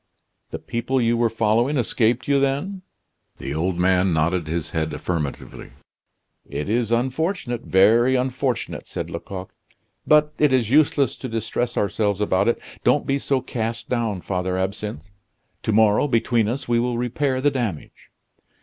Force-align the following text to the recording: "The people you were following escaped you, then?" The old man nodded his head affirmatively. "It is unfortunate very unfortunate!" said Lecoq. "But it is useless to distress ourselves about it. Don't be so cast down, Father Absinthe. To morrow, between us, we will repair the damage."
"The 0.49 0.57
people 0.57 0.99
you 0.99 1.15
were 1.15 1.29
following 1.29 1.77
escaped 1.77 2.27
you, 2.27 2.39
then?" 2.39 2.81
The 3.37 3.53
old 3.53 3.77
man 3.77 4.13
nodded 4.13 4.47
his 4.47 4.71
head 4.71 4.91
affirmatively. 4.95 5.73
"It 6.49 6.67
is 6.67 6.91
unfortunate 6.91 7.61
very 7.65 8.15
unfortunate!" 8.15 8.87
said 8.87 9.11
Lecoq. 9.11 9.53
"But 10.07 10.33
it 10.39 10.51
is 10.51 10.71
useless 10.71 11.15
to 11.17 11.29
distress 11.29 11.77
ourselves 11.77 12.19
about 12.19 12.47
it. 12.47 12.59
Don't 12.83 13.05
be 13.05 13.19
so 13.19 13.41
cast 13.41 13.89
down, 13.89 14.21
Father 14.21 14.57
Absinthe. 14.57 15.03
To 15.61 15.71
morrow, 15.71 16.07
between 16.07 16.47
us, 16.47 16.67
we 16.67 16.79
will 16.79 16.97
repair 16.97 17.39
the 17.39 17.51
damage." 17.51 18.09